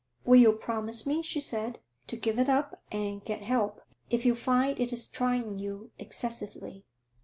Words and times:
'Will 0.25 0.37
you 0.39 0.53
promise 0.53 1.05
me,' 1.05 1.21
she 1.21 1.39
said, 1.39 1.77
'to 2.07 2.15
give 2.17 2.39
it 2.39 2.49
up 2.49 2.81
and 2.91 3.23
get 3.23 3.43
help 3.43 3.81
if 4.09 4.25
you 4.25 4.33
find 4.33 4.79
it 4.79 4.91
is 4.91 5.05
trying 5.05 5.59
you 5.59 5.91
excessively?' 5.99 6.83